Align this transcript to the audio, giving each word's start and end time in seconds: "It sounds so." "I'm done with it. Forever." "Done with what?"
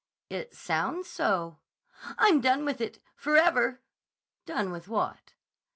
"It 0.31 0.55
sounds 0.55 1.07
so." 1.07 1.59
"I'm 2.17 2.41
done 2.41 2.65
with 2.65 2.81
it. 2.81 2.97
Forever." 3.15 3.81
"Done 4.47 4.71
with 4.71 4.87
what?" 4.87 5.33